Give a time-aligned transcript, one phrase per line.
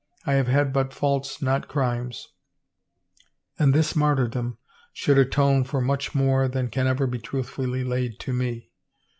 [0.25, 2.29] I have had but faults, not crimes,
[3.59, 4.57] and this martyrdom
[4.93, 8.71] should atone for much more than can ever be truthfully laid to me.